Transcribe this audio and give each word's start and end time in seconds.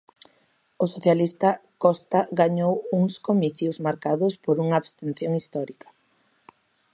O 0.83 0.85
socialista 0.93 1.49
Costa 1.83 2.19
gañou 2.41 2.73
uns 2.99 3.13
comicios 3.27 3.77
marcados 3.87 4.33
por 4.43 4.55
unha 4.63 4.77
abstención 4.81 5.31
histórica. 5.41 5.87